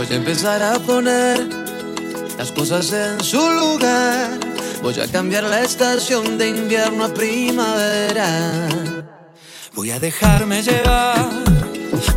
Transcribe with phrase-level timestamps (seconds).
[0.00, 1.46] Voy a empezar a poner
[2.38, 4.30] las cosas en su lugar.
[4.82, 8.66] Voy a cambiar la estación de invierno a primavera.
[9.74, 11.28] Voy a dejarme llevar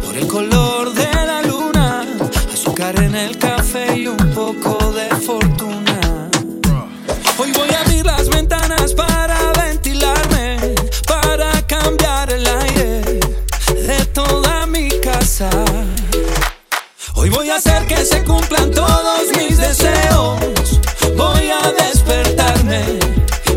[0.01, 2.05] por el color de la luna,
[2.53, 6.29] azúcar en el café y un poco de fortuna.
[7.37, 7.82] Hoy voy a
[18.05, 20.79] se cumplan todos mis deseos.
[21.15, 22.99] Voy a despertarme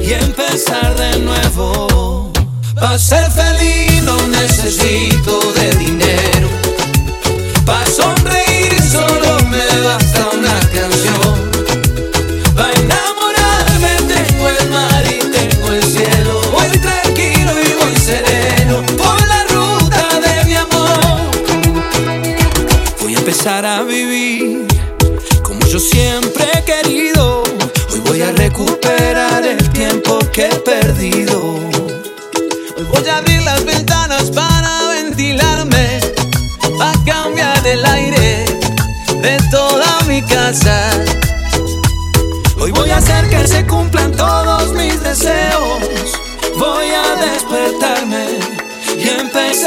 [0.00, 2.32] y empezar de nuevo.
[2.74, 5.75] Para ser feliz no necesito de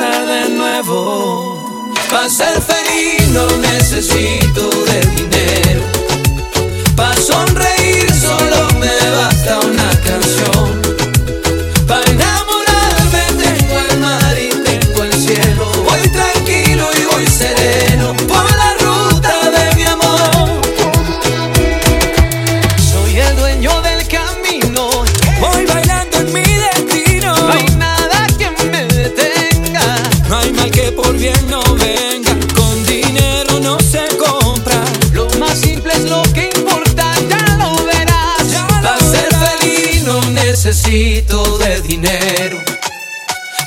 [0.01, 1.91] de nuevo.
[2.09, 5.81] Para ser feliz no necesito de dinero.
[6.95, 7.48] Paso
[40.89, 42.57] necesito de dinero.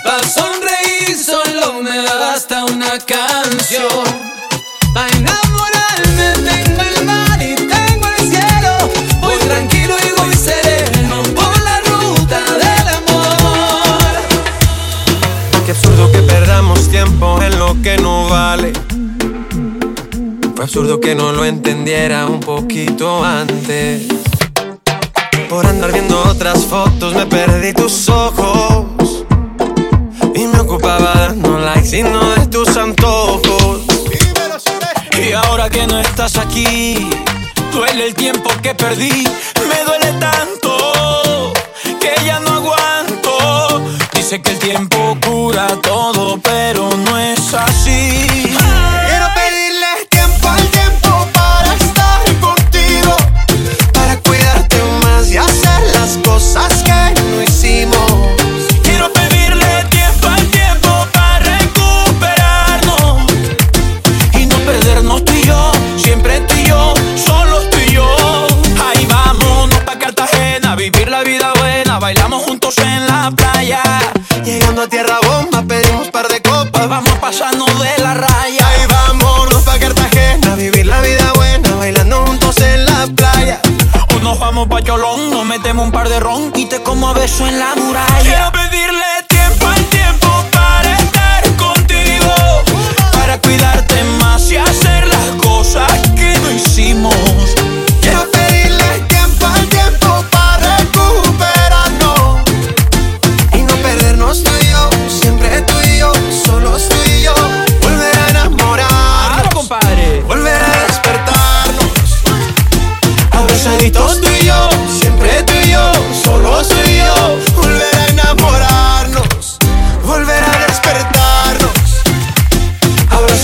[0.05, 4.05] Para sonreír solo me basta una canción.
[4.95, 8.91] Pa' enamorarme tengo el mar y tengo el cielo.
[9.21, 14.15] Voy tranquilo y voy sereno por la ruta del amor.
[15.65, 18.73] Qué absurdo que perdamos tiempo en lo que no vale.
[20.55, 24.22] Fue absurdo que no lo entendiera un poquito antes.
[25.53, 27.13] Por andar viendo otras fotos.
[27.13, 28.87] Me perdí tus ojos
[30.35, 33.83] Y me ocupaba dando likes y no de tus antojos.
[35.23, 37.11] Y ahora que no estás aquí
[37.71, 39.25] Duele el tiempo que perdí.
[39.69, 41.53] Me duele tanto
[42.01, 43.83] Que ya no aguanto.
[44.15, 48.52] Dice que el tiempo cura todo Pero no es así.
[87.23, 88.12] beso en la muralla.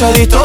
[0.09, 0.38] periodista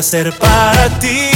[0.00, 1.28] hacer para ti,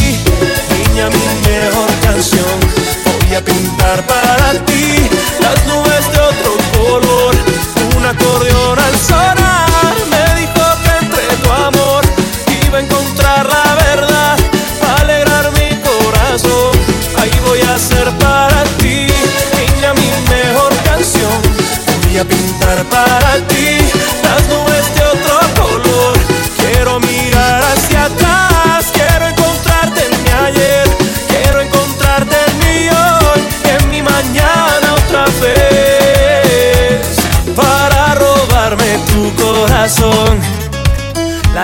[0.72, 2.58] niña, mi mejor canción.
[3.04, 5.06] Voy a pintar para ti
[5.38, 7.34] las nubes de otro color.
[7.94, 12.04] Un acordeón al sonar me dijo que entre tu amor
[12.66, 14.38] iba a encontrar la verdad,
[14.80, 16.72] a alegrar mi corazón.
[17.18, 19.08] Ahí voy a hacer para ti,
[19.58, 21.36] niña, mi mejor canción.
[22.02, 23.53] Voy a pintar para ti.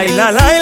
[0.09, 0.60] La, la, la.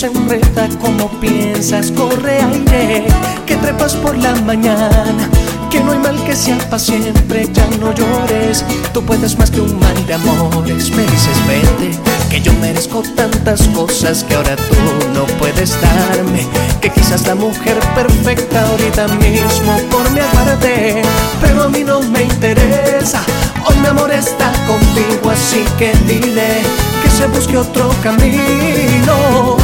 [0.00, 3.04] se enreda como piensas, corre aire,
[3.44, 5.28] que trepas por la mañana,
[5.70, 8.64] que no hay mal que sea para siempre, ya no llores,
[8.94, 11.98] tú puedes más que un mal de amores, me dices vete,
[12.30, 16.46] que yo merezco tantas cosas que ahora tú no puedes darme,
[16.80, 21.02] que quizás la mujer perfecta ahorita mismo por mi aparte,
[21.42, 23.22] pero a mí no me interesa,
[23.66, 26.62] hoy mi amor está contigo, así que dile
[27.02, 29.59] que se busque otro camino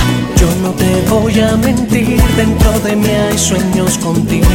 [0.67, 4.49] no te voy a mentir, dentro de mí hay sueños contigo.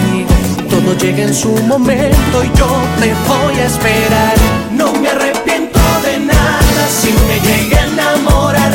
[0.70, 4.36] Todo llega en su momento y yo te voy a esperar.
[4.76, 8.72] No me arrepiento de nada si me llegué a enamorar.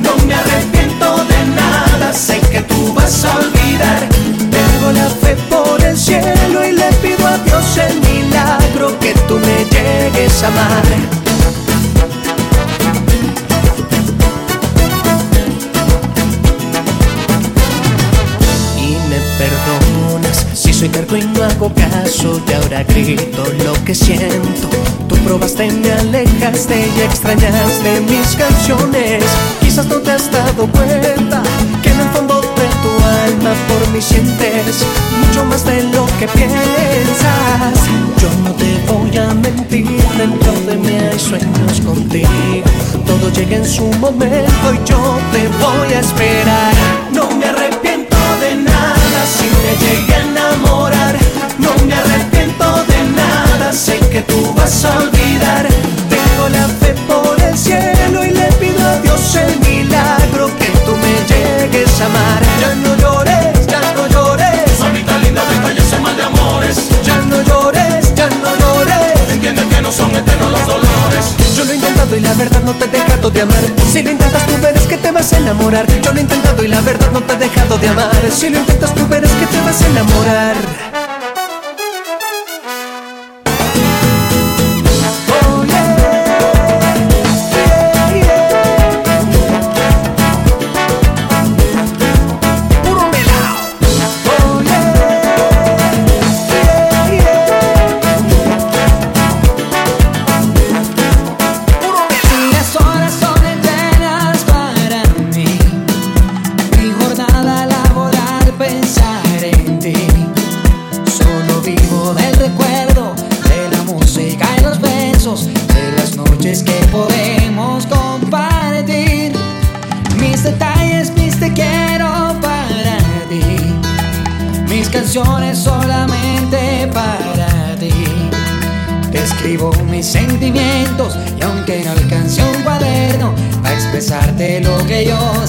[0.00, 4.00] No me arrepiento de nada, sé que tú vas a olvidar.
[4.56, 9.38] Tengo la fe por el cielo y le pido a Dios el milagro que tú
[9.38, 11.27] me llegues a amar.
[20.78, 24.68] Soy cargo y no hago caso y ahora grito lo que siento.
[25.08, 29.24] Tú probaste, me alejaste y extrañaste mis canciones.
[29.60, 31.42] Quizás no te has dado cuenta
[31.82, 32.90] que en el fondo de tu
[33.26, 34.84] alma por mí sientes
[35.26, 37.74] mucho más de lo que piensas.
[38.20, 42.28] Yo no te voy a mentir, dentro de mí hay sueños contigo.
[43.04, 46.72] Todo llega en su momento y yo te voy a esperar.
[47.12, 50.37] No me arrepiento de nada si me llegué a
[51.58, 55.66] No me arrepiento de nada, sé que tú vas a olvidar.
[56.08, 60.96] Tengo la fe por el cielo y le pido a Dios el milagro que tú
[60.96, 63.07] me llegues a amar.
[72.18, 73.62] Y la verdad no te he dejado de amar.
[73.92, 75.86] Si lo intentas tú verás que te vas a enamorar.
[76.02, 78.10] Yo lo he intentado y la verdad no te he dejado de amar.
[78.30, 80.87] Si lo intentas tú verás que te vas a enamorar.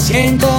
[0.10, 0.59] Siento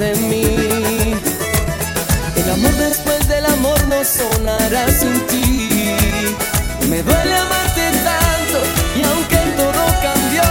[0.00, 1.14] de mí.
[2.34, 5.68] El amor después del amor no sonará sin ti.
[6.88, 8.58] Me duele amarte tanto
[8.96, 10.42] y aunque todo cambió,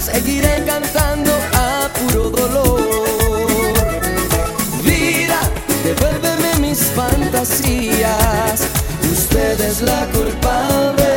[0.00, 2.80] seguiré cantando a puro dolor.
[4.82, 5.40] Vida,
[5.84, 8.62] devuélveme mis fantasías.
[9.12, 11.12] Usted es la culpable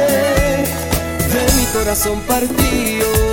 [1.34, 3.31] de mi corazón partido.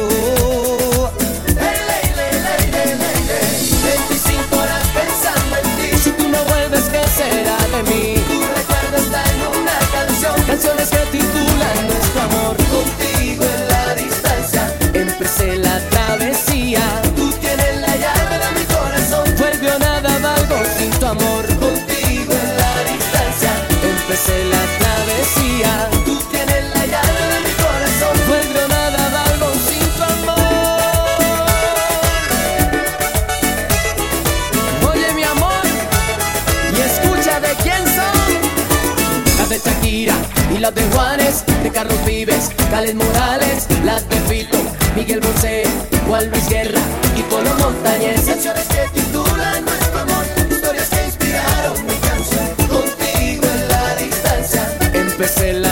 [39.88, 40.14] Shakira
[40.54, 44.58] y las de Juárez, de Carlos Vives, Cales Morales, las de Fito,
[44.94, 45.62] Miguel Bosé,
[46.06, 46.80] Juan Luis Guerra
[47.16, 48.20] y Polo Montañez.
[48.26, 54.78] Canciones que titulan nuestro amor, historias que inspiraron mi canción, contigo en la distancia.
[54.92, 55.67] Empecé la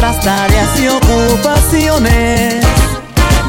[0.00, 2.64] nuestras tareas y ocupaciones.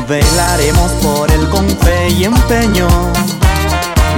[0.08, 2.88] Velaremos por el con fe y empeño.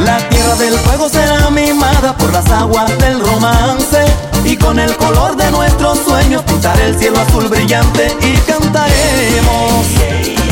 [0.03, 4.03] La tierra del fuego será mimada por las aguas del romance.
[4.45, 10.42] Y con el color de nuestros sueños pintaré el cielo azul brillante y cantaremos.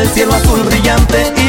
[0.00, 1.39] el cielo azul brillante.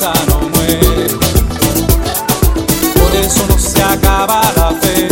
[0.00, 0.40] no.
[2.94, 5.08] Por eso no se acaba la fe.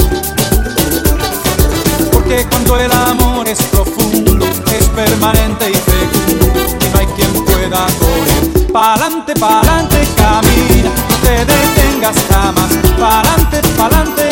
[2.13, 6.47] Porque cuando el amor es profundo, es permanente y fecundo,
[6.81, 8.73] y no hay quien pueda correr.
[8.73, 12.71] Pa'lante, pa'lante, camina, no te detengas jamás.
[12.99, 14.29] Pa'lante, pa'lante,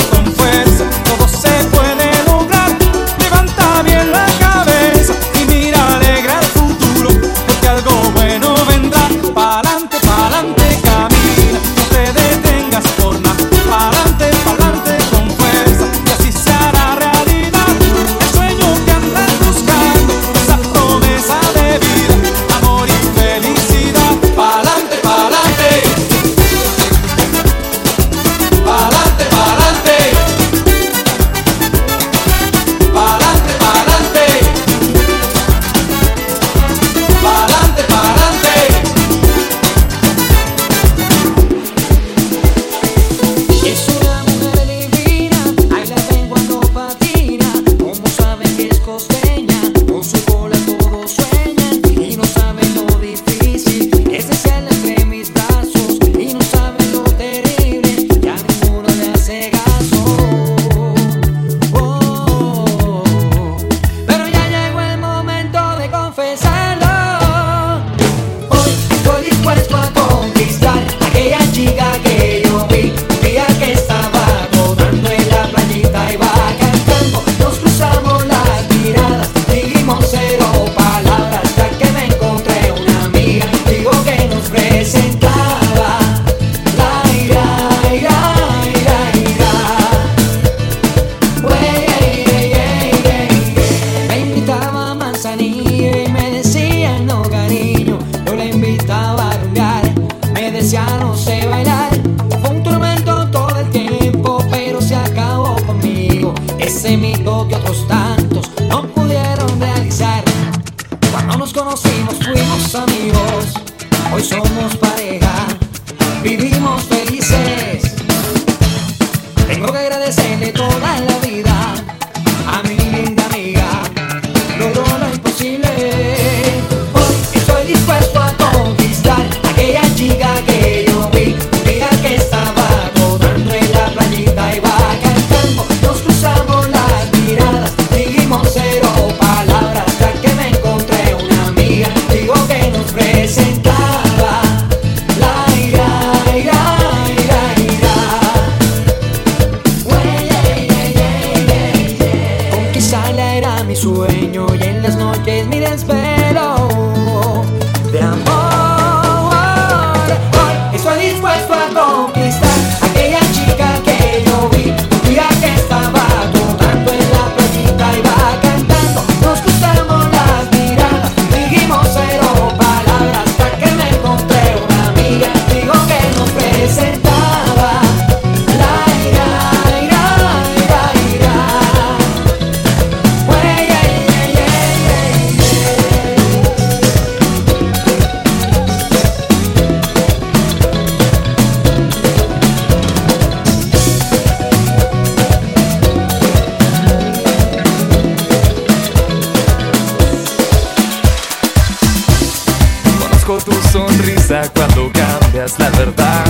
[205.03, 206.25] cambias la verdad.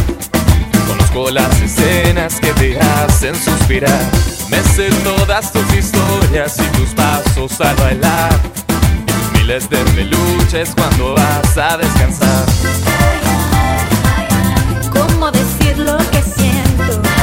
[0.86, 4.04] Conozco las escenas que te hacen suspirar.
[4.48, 8.32] Me sé todas tus historias y tus pasos al bailar.
[8.98, 12.44] Y tus miles de peluches cuando vas a descansar.
[14.92, 17.21] ¿Cómo decir lo que siento?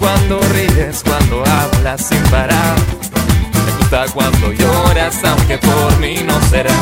[0.00, 2.76] cuando ríes, cuando hablas sin parar.
[3.66, 6.74] Me gusta cuando lloras, aunque por mí no será.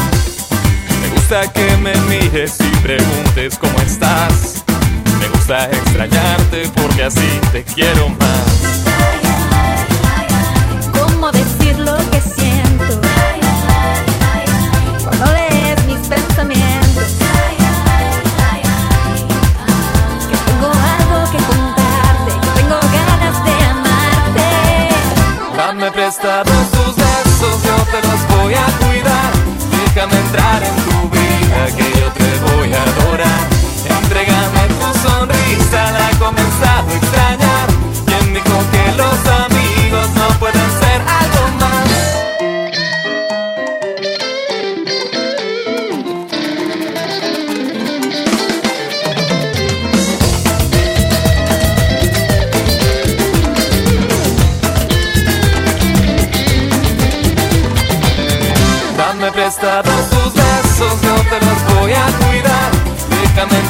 [1.03, 4.65] Me gusta que me mires y preguntes cómo estás.
[5.21, 8.85] Me gusta extrañarte porque así te quiero más.
[10.93, 12.68] ¿Cómo decir lo que siento?
[26.09, 29.33] estar en tus besos, yo te los voy a cuidar.
[29.85, 33.58] Déjame entrar en tu vida que yo te voy a adorar.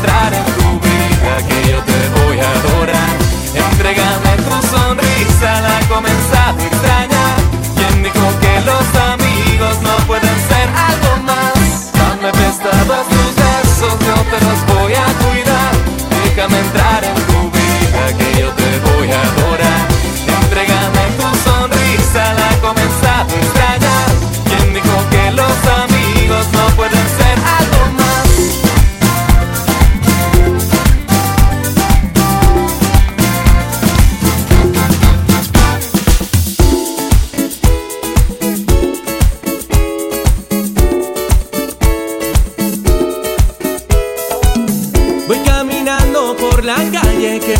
[0.09, 0.38] encontrar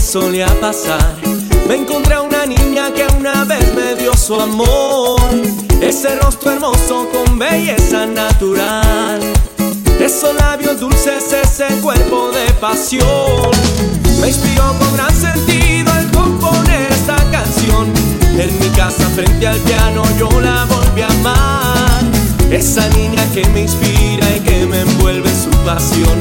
[0.09, 1.17] solía pasar.
[1.69, 5.21] Me encontré a una niña que una vez me dio su amor.
[5.83, 9.21] Ese rostro hermoso con belleza natural.
[10.01, 13.51] Esos labios dulces, ese cuerpo de pasión.
[14.23, 17.93] Me inspiró con gran sentido el componer esta canción.
[18.39, 22.03] En mi casa frente al piano yo la volví a amar.
[22.51, 26.19] Esa niña que me inspira y que me envuelve su pasión.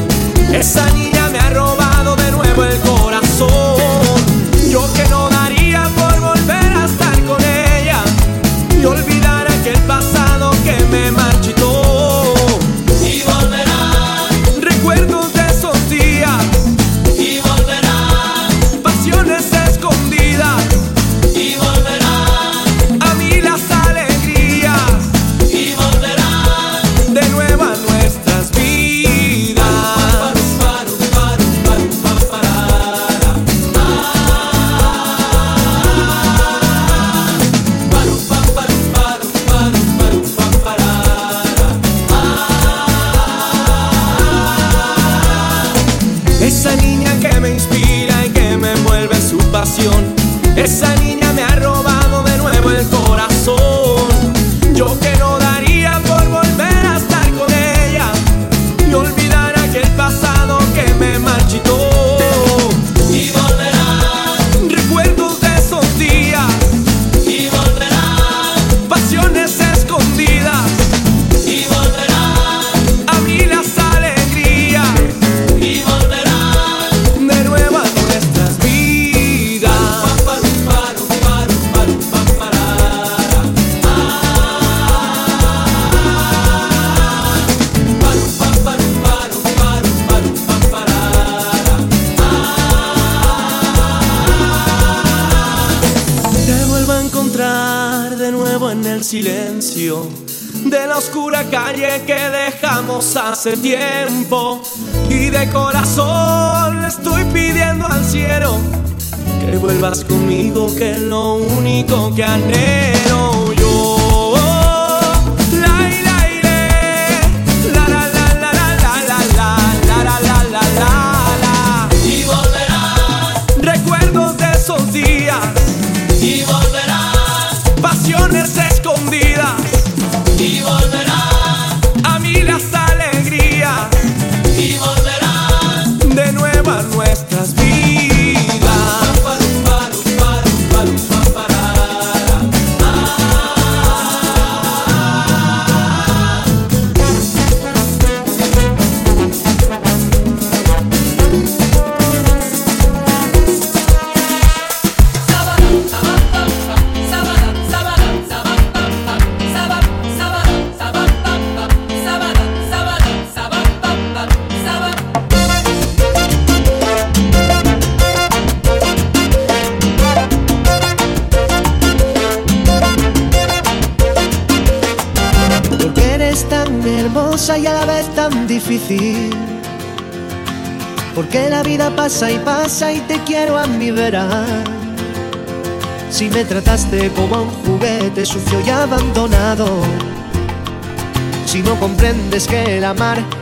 [0.52, 3.07] Esa niña me ha robado de nuevo el corazón.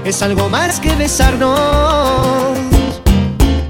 [0.06, 1.60] es algo más que besarnos.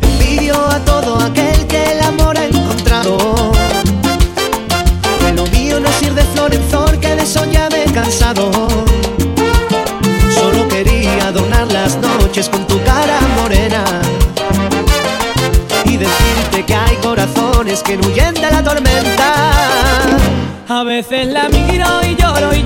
[0.01, 3.17] Envidio a todo aquel que el amor ha encontrado.
[5.19, 8.51] Que lo mío no sirve de flor en que de eso ya me cansado.
[10.37, 13.85] Solo quería adornar las noches con tu cara morena.
[15.85, 19.51] Y decirte que hay corazones que huyen de la tormenta.
[20.67, 22.64] A veces la miro y lloro y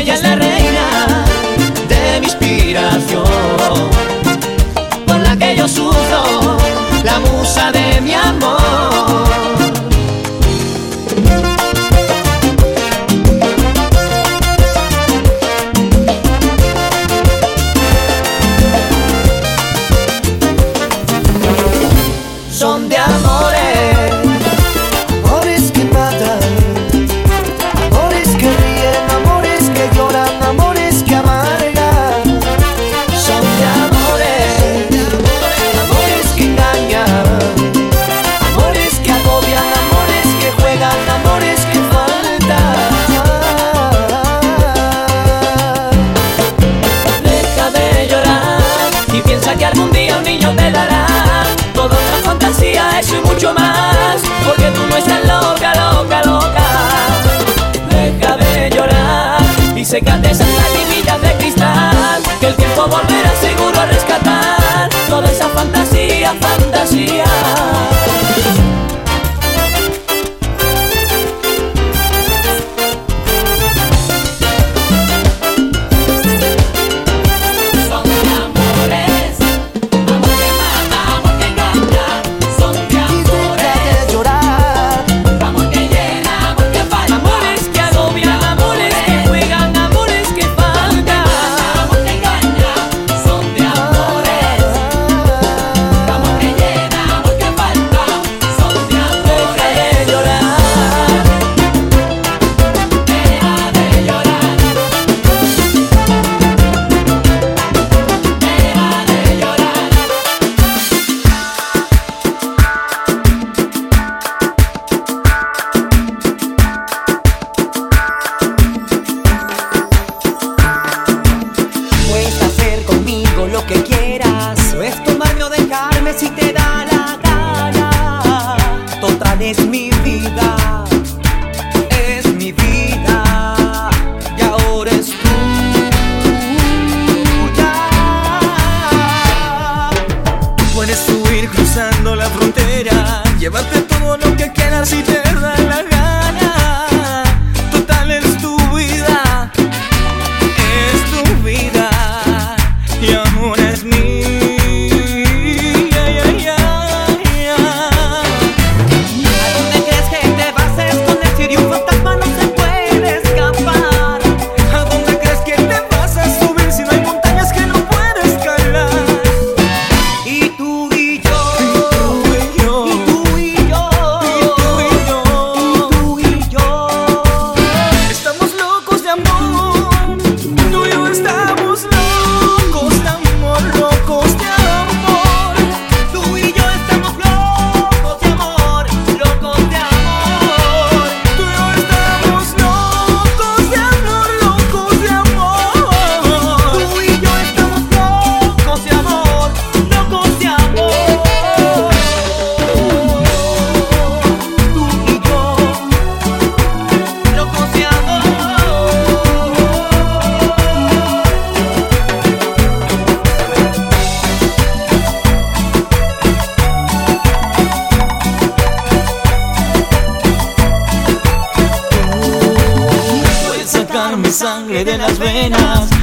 [0.00, 0.49] ella la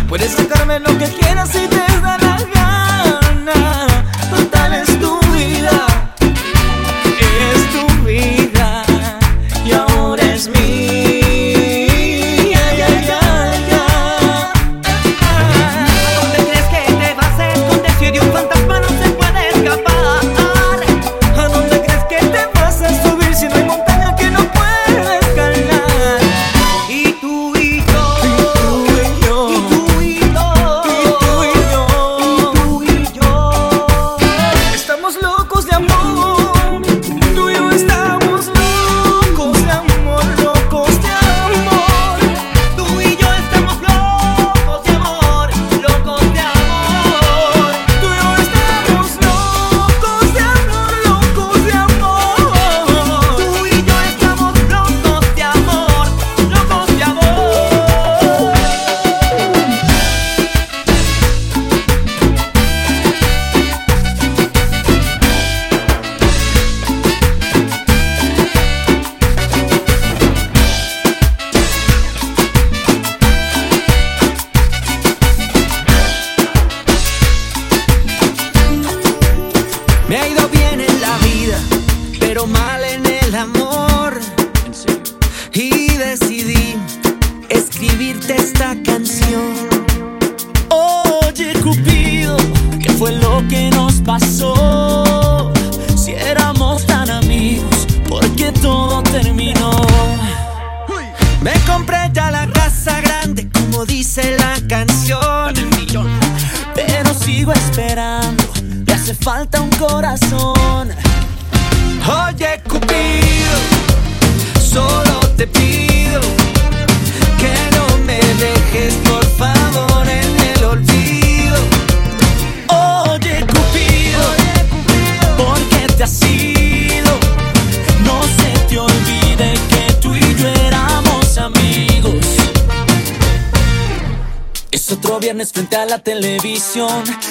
[0.09, 3.86] Puedes cantarme lo que quieras si te da la gana.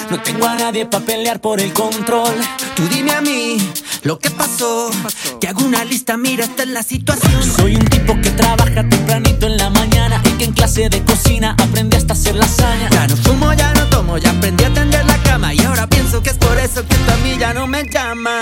[0.09, 2.33] No tengo a nadie para pelear por el control.
[2.75, 3.57] Tú dime a mí
[4.03, 4.89] lo que pasó.
[5.41, 7.43] Te hago una lista, mira, esta es la situación.
[7.43, 11.55] Soy un tipo que trabaja tempranito en la mañana y que en clase de cocina
[11.61, 12.89] aprendí hasta hacer lasaña.
[12.89, 16.23] Ya no fumo, ya no tomo, ya aprendí a tender la cama y ahora pienso
[16.23, 18.36] que es por eso que tú a mí ya no me llama.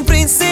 [0.00, 0.49] Y como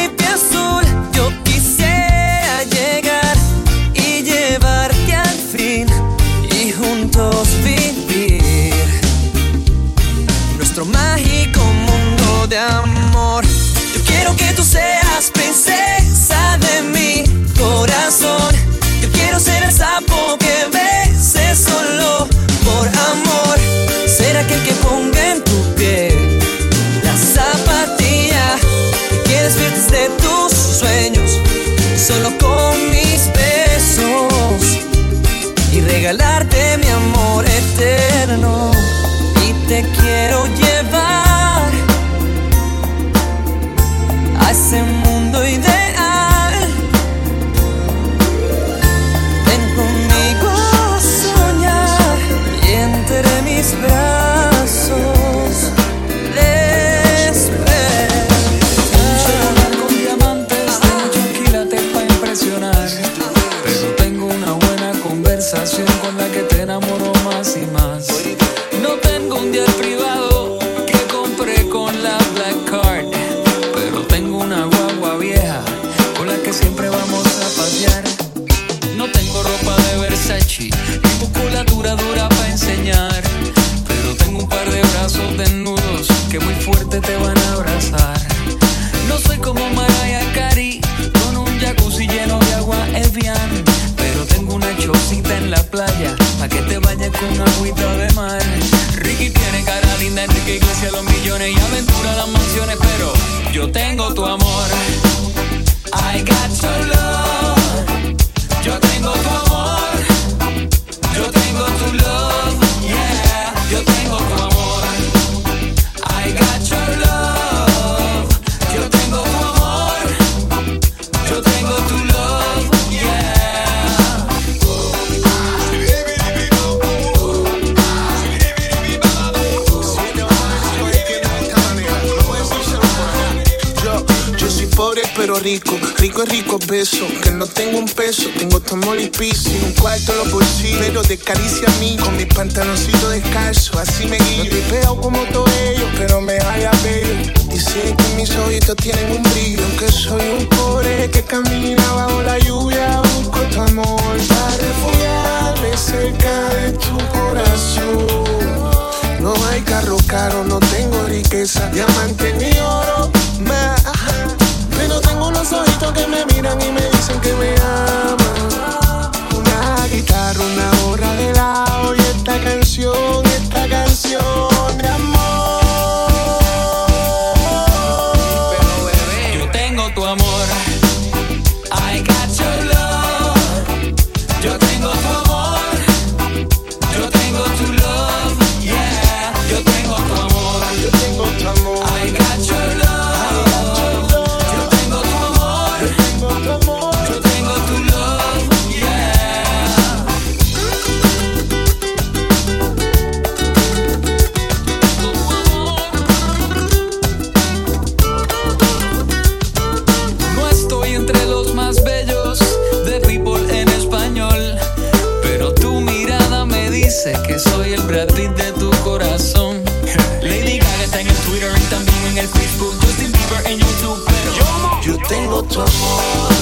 [225.08, 226.32] tengo tu amor.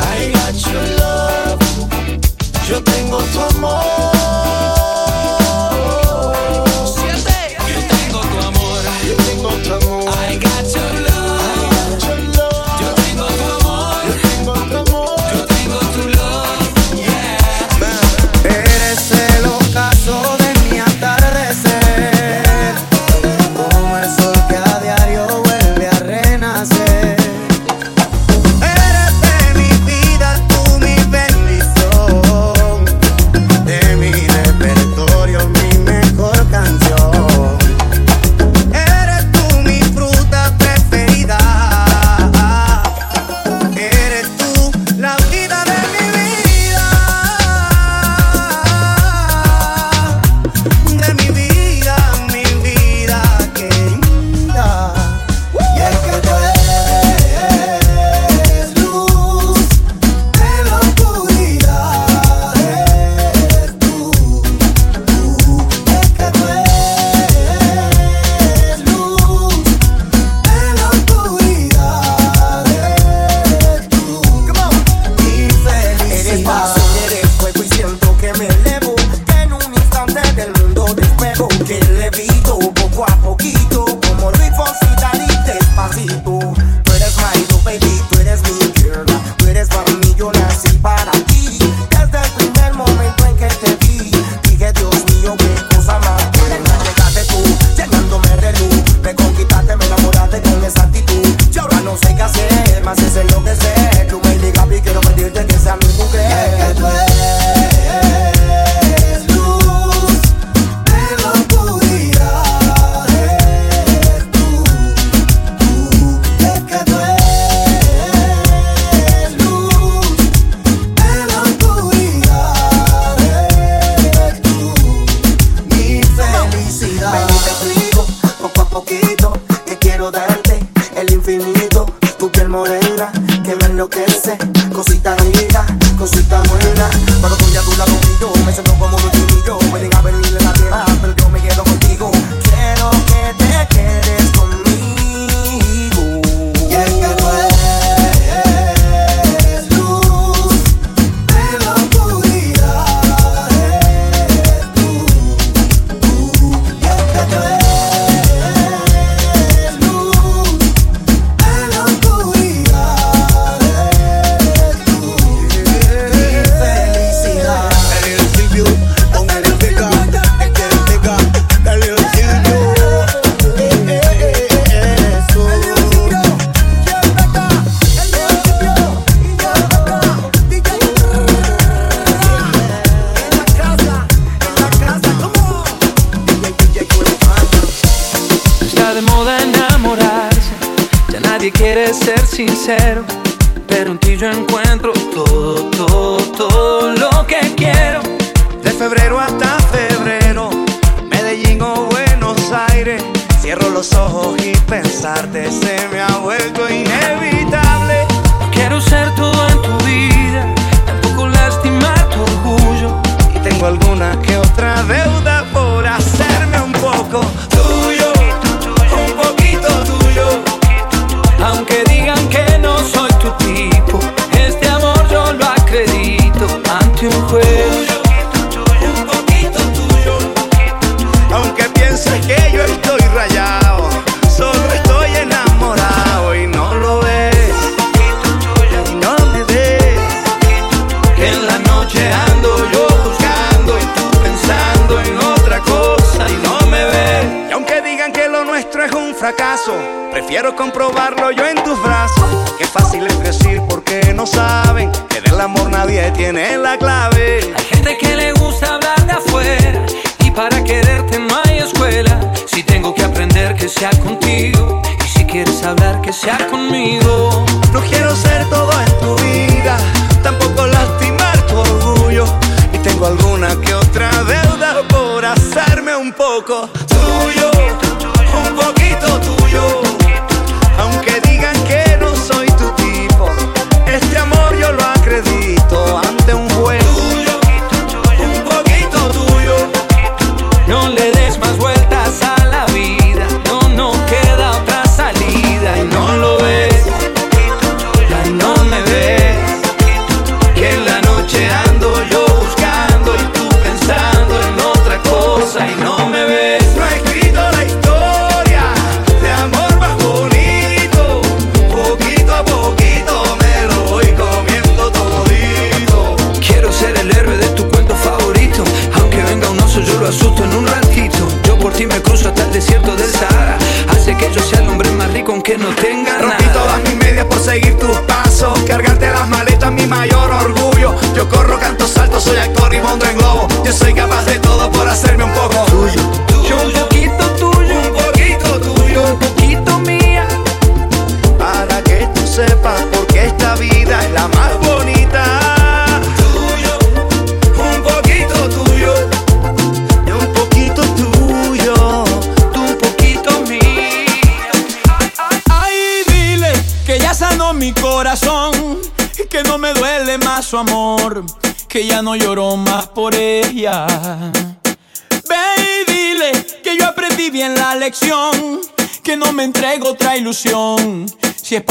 [0.00, 1.60] I got your love.
[2.68, 4.15] Yo tengo tu amor.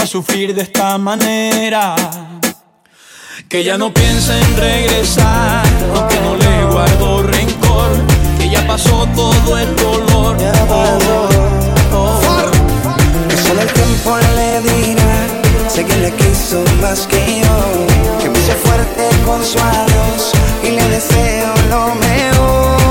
[0.05, 1.95] sufrir de esta manera.
[3.49, 5.65] Que ya no piensa en regresar,
[5.95, 7.91] aunque no le guardo rencor.
[8.37, 10.37] Que ya pasó todo el dolor.
[13.29, 15.27] Que solo el tiempo le dirá,
[15.67, 18.19] sé que le quiso más que yo.
[18.21, 20.31] Que puse fuerte con su adiós
[20.63, 22.84] y le deseo lo mejor.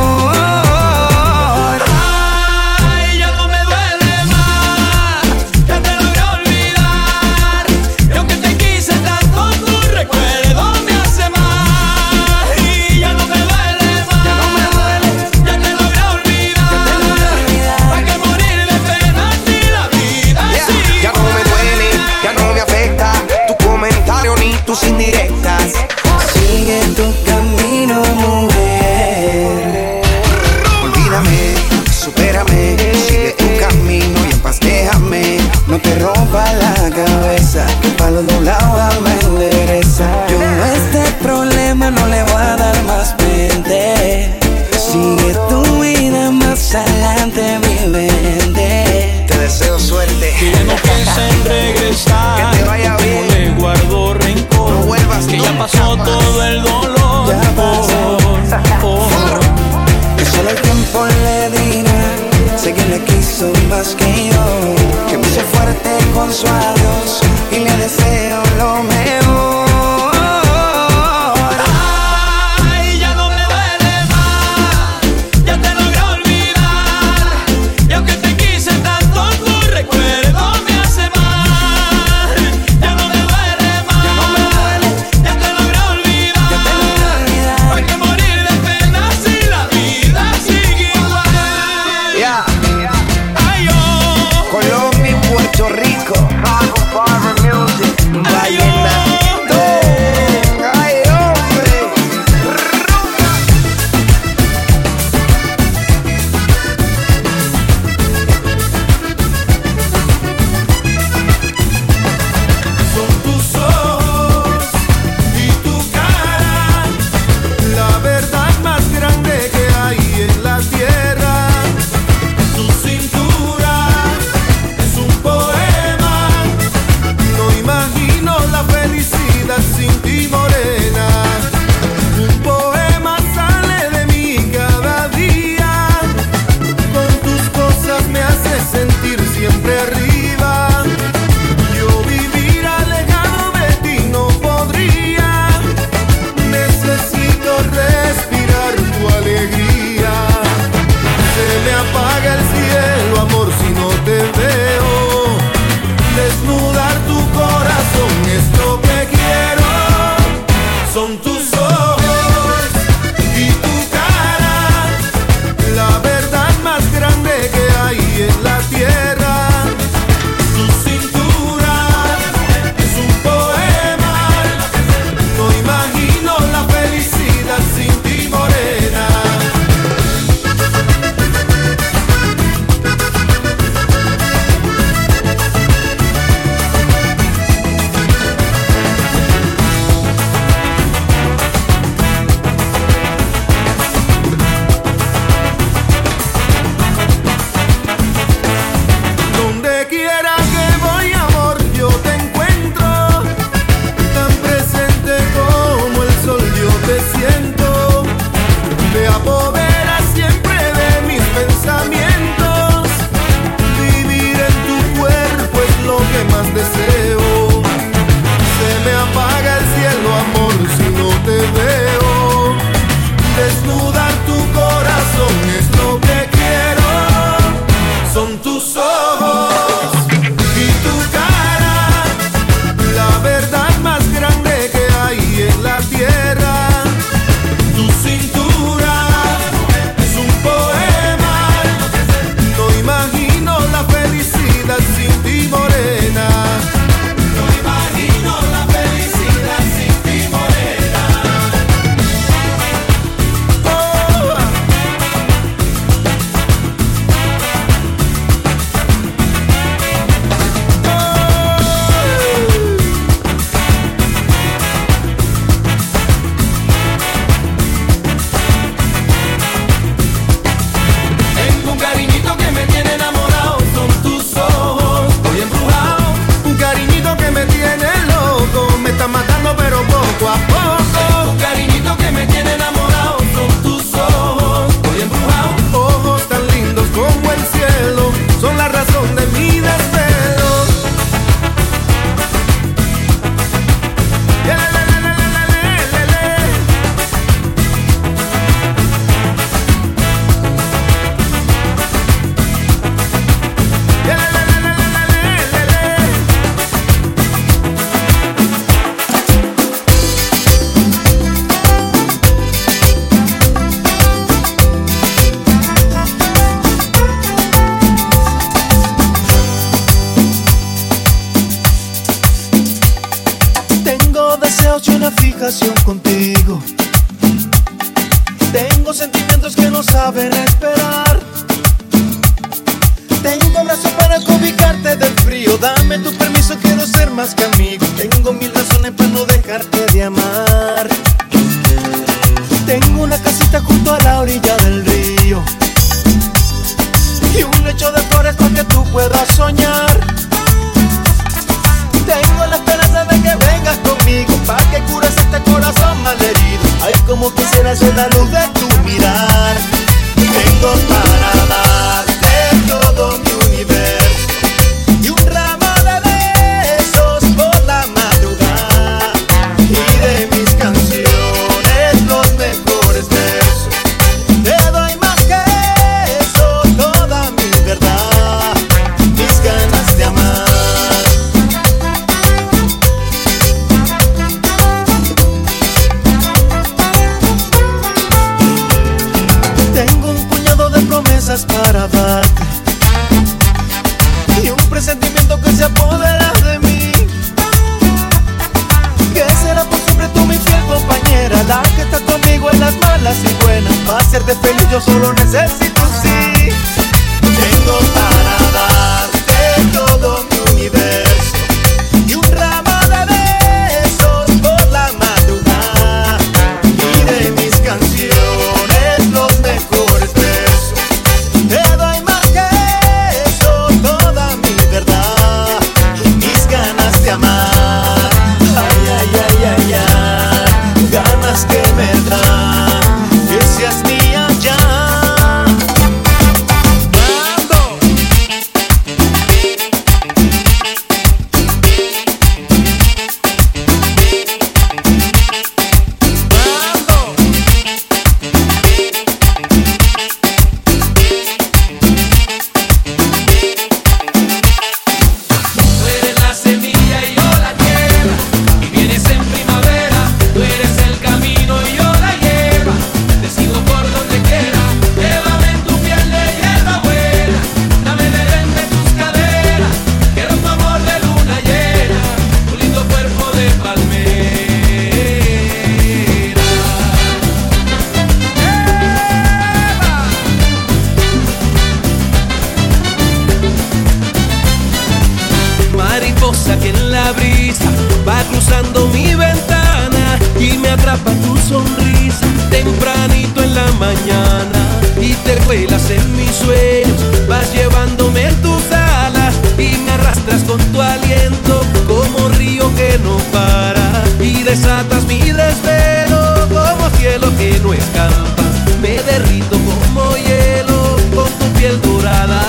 [504.74, 508.42] matas mi desvelo como cielo que no escampa.
[508.82, 512.42] Me derrito como hielo con tu piel dorada.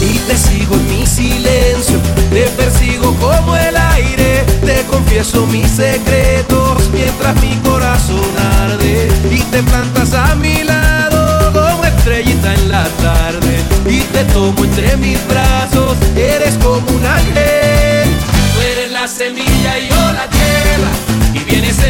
[0.00, 1.98] Y te sigo en mi silencio,
[2.30, 4.44] te persigo como el aire.
[4.68, 9.08] Te confieso mis secretos mientras mi corazón arde.
[9.30, 13.54] Y te plantas a mi lado como estrellita en la tarde.
[13.86, 18.08] Y te tomo entre mis brazos, eres como un ángel.
[18.54, 21.11] Tú eres la semilla y yo la tierra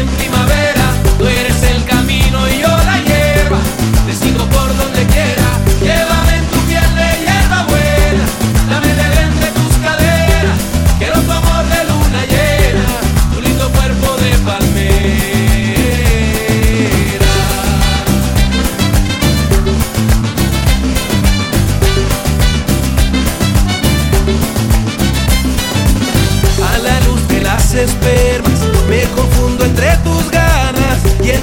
[0.05, 0.42] sentimiento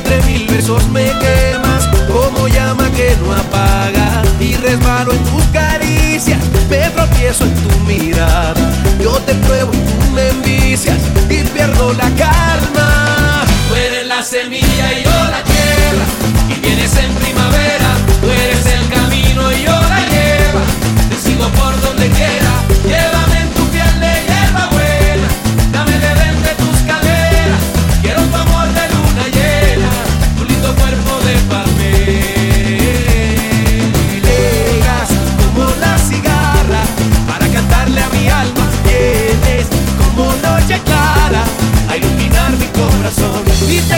[0.00, 6.40] entre mil besos me quemas como llama que no apaga y resbalo en tus caricias,
[6.70, 8.54] me tropiezo en tu mirada,
[9.00, 10.98] yo te pruebo y tú me envicias
[11.28, 13.44] y pierdo la calma.
[13.68, 16.04] Tú eres la semilla y yo la tierra
[16.48, 17.90] y vienes en primavera,
[18.20, 20.62] tú eres el camino y yo la lleva,
[21.10, 21.89] te sigo por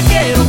[0.09, 0.42] que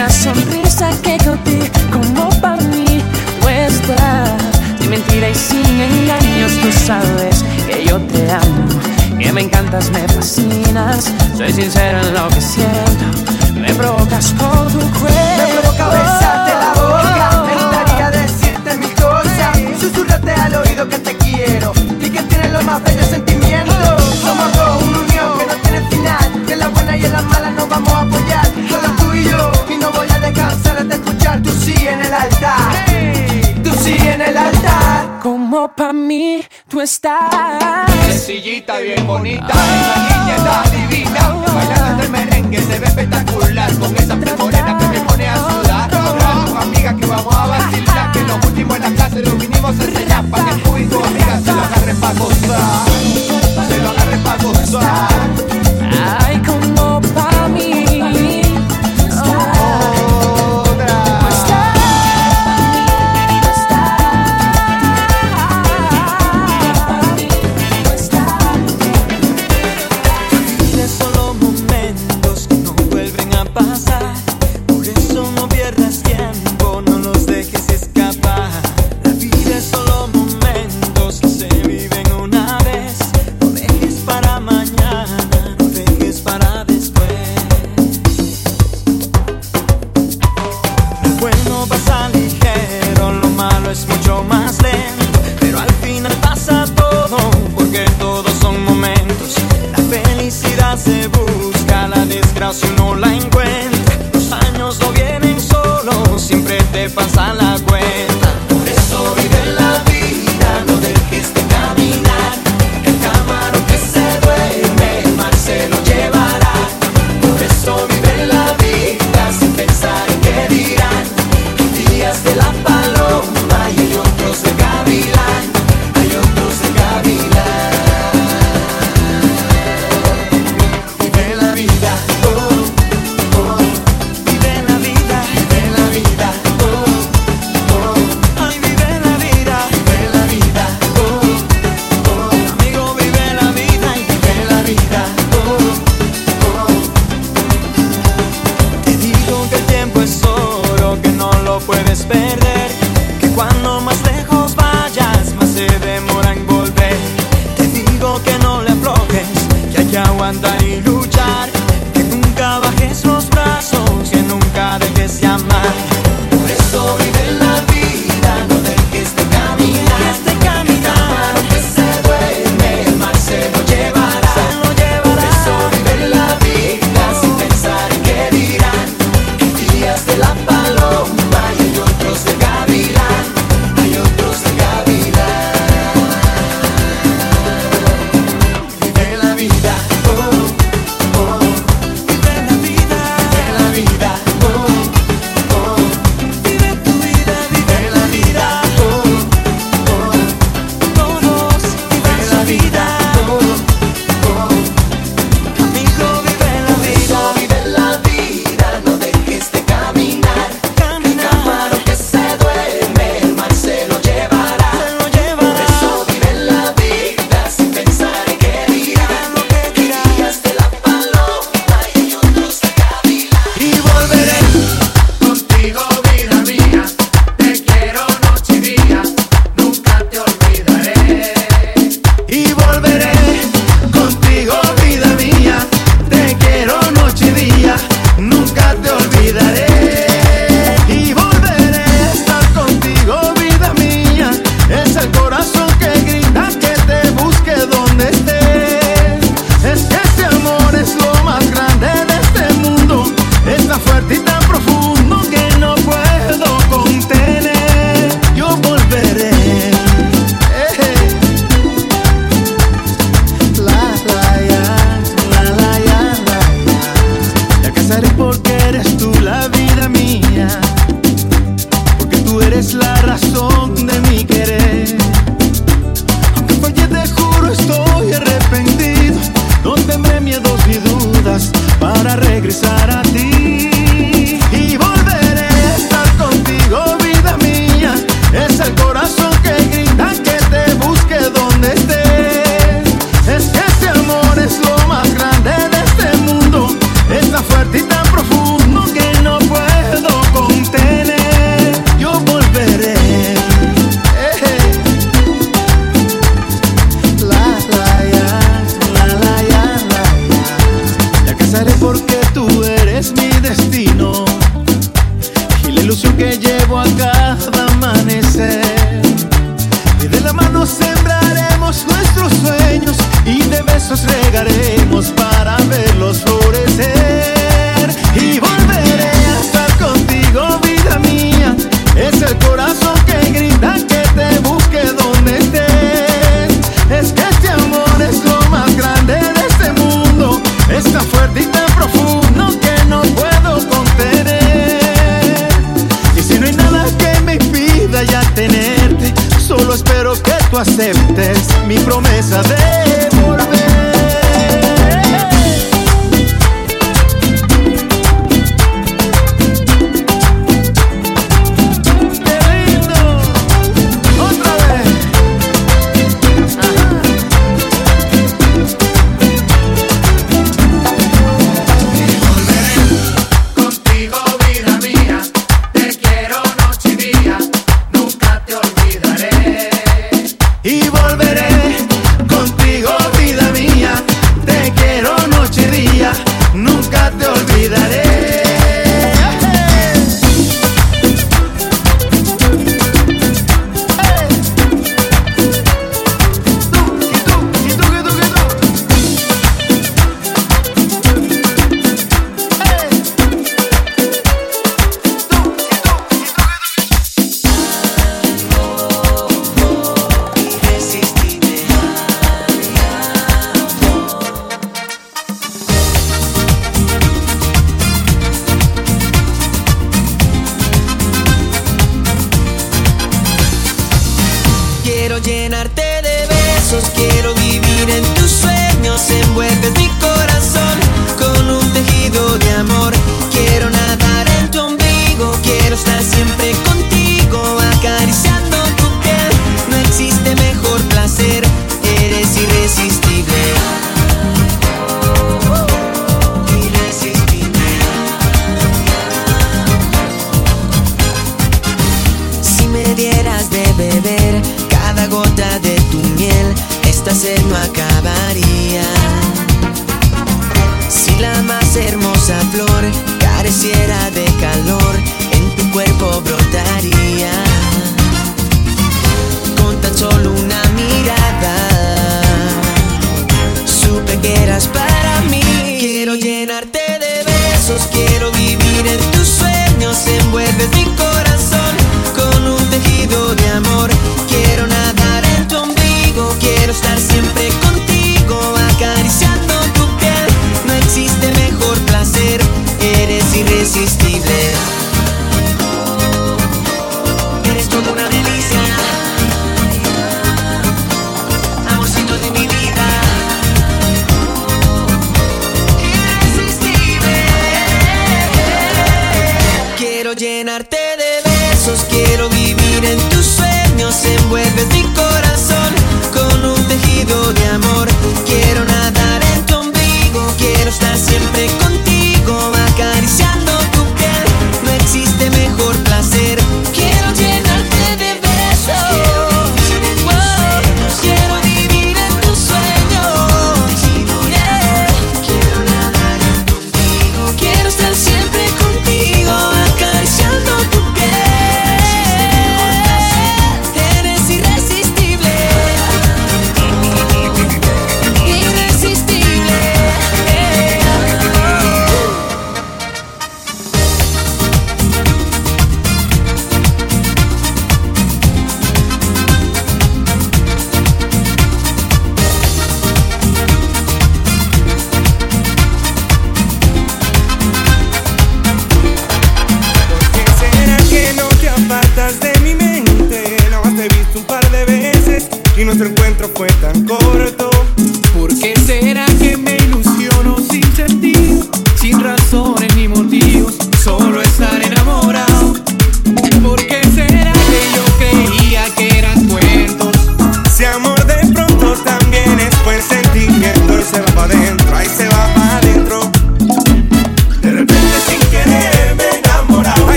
[0.00, 3.02] una sonrisa que cautiva como para mí
[3.42, 4.24] muestra
[4.80, 8.66] sin mentira y sin engaños tú sabes que yo te amo
[9.18, 11.12] que me encantas me fascinas.
[11.36, 13.04] Soy sincero en lo que siento
[13.54, 15.18] me provocas por tu cuerpo.
[15.36, 19.80] Me provoca besarte la boca me gustaría decirte mis cosas.
[19.80, 24.02] Susurrarte al oído que te quiero y que tienes los más bellos sentimientos.
[24.22, 24.89] Somos dos.
[31.70, 32.72] sí en el altar,
[33.62, 35.20] tú sí en el altar.
[35.22, 37.90] Como pa' mí tú estás.
[38.06, 41.20] Sencillita, bien bonita, esa niña está divina.
[41.54, 43.72] Bailando este merengue se ve espectacular.
[43.78, 45.94] Con esa piel morena que me pone a sudar.
[45.94, 48.12] Habrá tus amigas que vamos a vacilar.
[48.12, 50.24] Que los últimos en la clase lo vinimos a enseñar.
[50.30, 52.88] Pa' que tú y tu amiga se lo agarren pa' gozar.
[53.68, 55.39] Se lo agarren pa' gozar.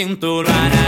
[0.00, 0.79] Que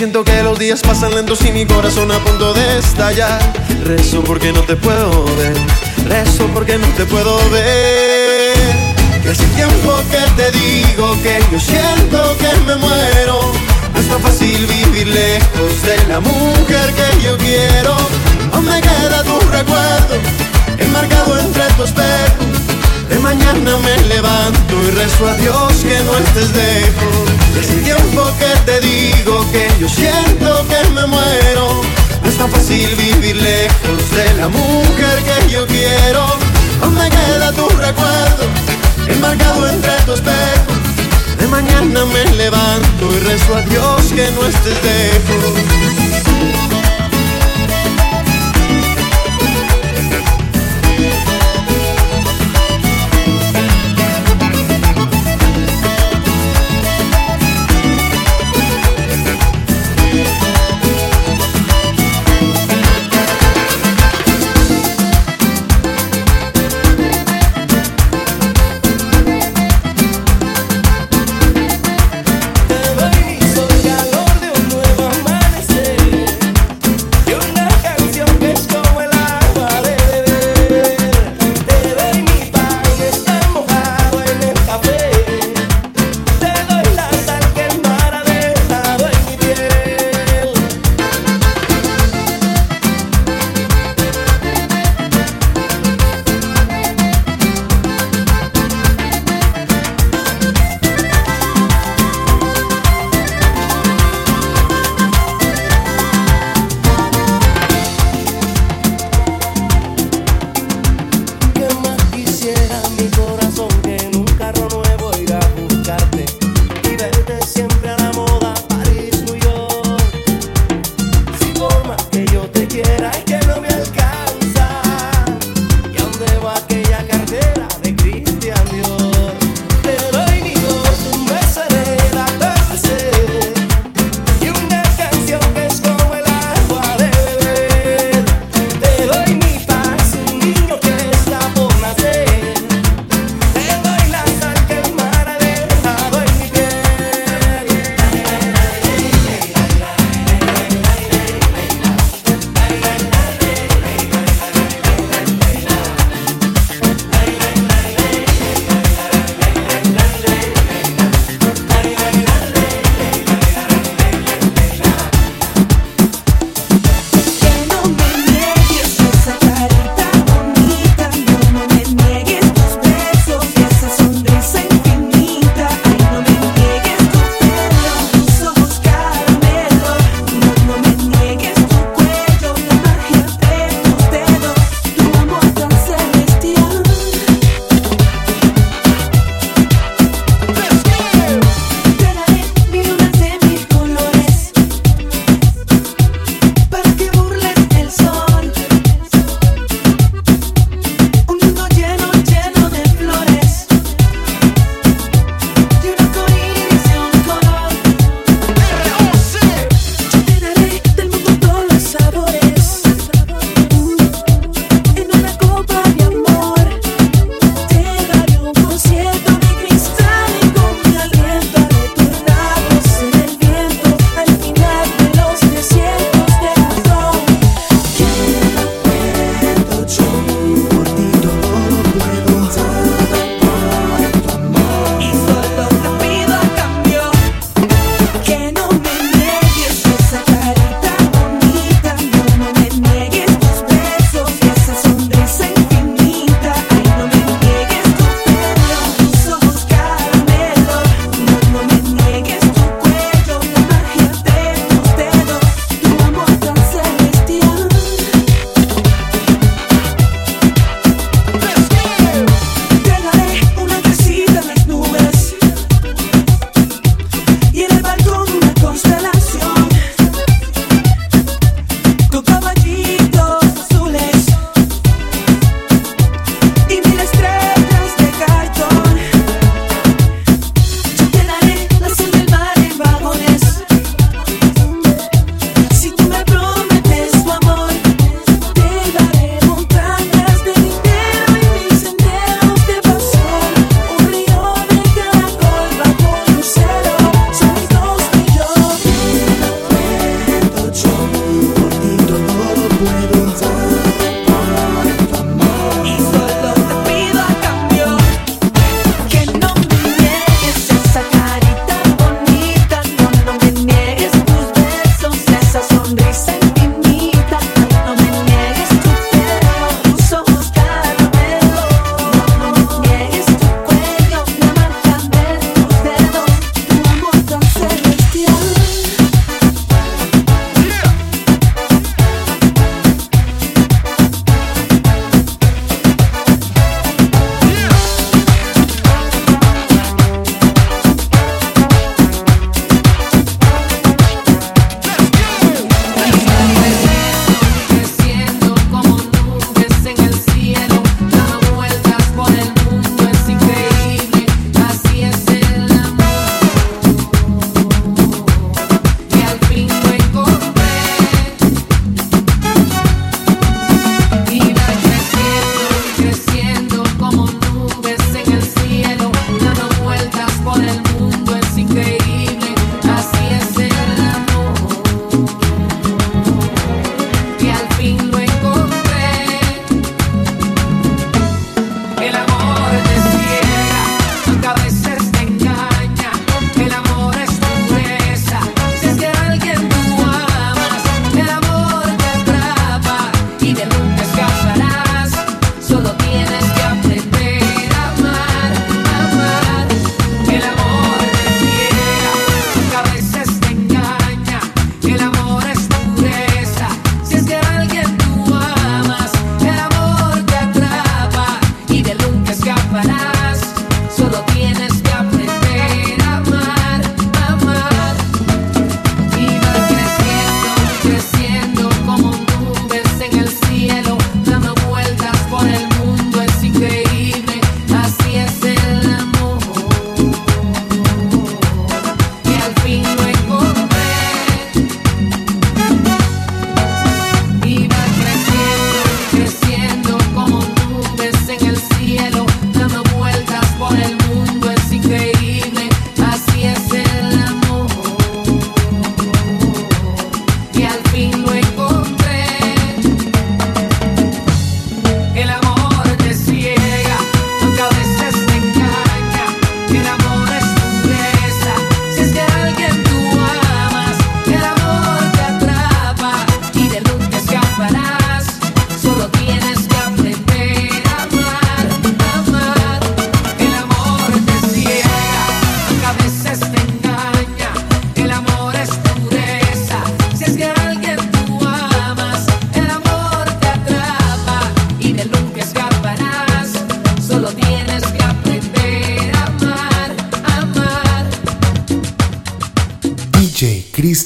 [0.00, 3.38] siento que los días pasan lentos y mi corazón a punto de estallar.
[3.84, 5.54] Rezo porque no te puedo ver,
[6.08, 8.56] rezo porque no te puedo ver.
[9.22, 13.52] Que hace tiempo que te digo que yo siento que me muero.
[13.92, 17.94] No es tan fácil vivir lejos de la mujer que yo quiero.
[18.54, 20.14] Aún me queda tu recuerdo,
[20.78, 22.29] enmarcado entre tu espejo.
[23.10, 27.28] De mañana me levanto y rezo a Dios que no estés lejos.
[27.58, 31.82] Hace tiempo que te digo que yo siento que me muero.
[32.22, 36.24] No es tan fácil vivir lejos de la mujer que yo quiero.
[36.82, 38.44] Aún me queda tu recuerdo,
[39.08, 40.72] enmarcado entre tu espejo.
[41.36, 45.89] De mañana me levanto y rezo a Dios que no estés lejos.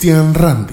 [0.04, 0.63] Cristian Randy.